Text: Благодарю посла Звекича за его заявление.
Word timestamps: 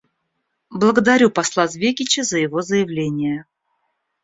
Благодарю 0.71 1.29
посла 1.29 1.67
Звекича 1.67 2.23
за 2.23 2.39
его 2.39 2.63
заявление. 2.63 3.45